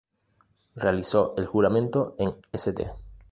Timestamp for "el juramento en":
1.37-2.35